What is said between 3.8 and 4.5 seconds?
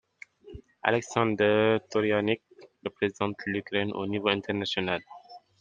au niveau